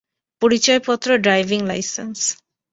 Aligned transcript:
পরিচয়পত্র, 0.41 1.07
driving 1.17 1.59
licence. 1.65 2.19